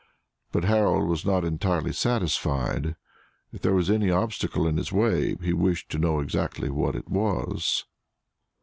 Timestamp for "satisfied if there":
1.93-3.75